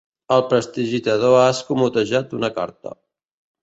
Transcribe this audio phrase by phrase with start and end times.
[0.35, 2.99] El prestidigitador ha escamotejat una carta.